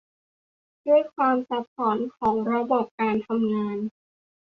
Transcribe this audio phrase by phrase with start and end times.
[0.87, 3.77] ด้วยความซับซ้อนของระบบการทำงาน